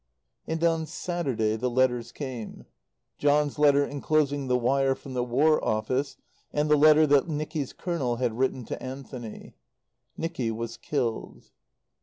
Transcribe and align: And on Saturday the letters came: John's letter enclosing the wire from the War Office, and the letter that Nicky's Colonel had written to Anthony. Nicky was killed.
And 0.47 0.63
on 0.63 0.87
Saturday 0.87 1.55
the 1.55 1.69
letters 1.69 2.11
came: 2.11 2.65
John's 3.19 3.59
letter 3.59 3.85
enclosing 3.85 4.47
the 4.47 4.57
wire 4.57 4.95
from 4.95 5.13
the 5.13 5.23
War 5.23 5.63
Office, 5.63 6.17
and 6.51 6.71
the 6.71 6.75
letter 6.75 7.05
that 7.05 7.27
Nicky's 7.27 7.71
Colonel 7.71 8.15
had 8.15 8.35
written 8.35 8.65
to 8.65 8.81
Anthony. 8.81 9.53
Nicky 10.17 10.49
was 10.49 10.75
killed. 10.75 11.51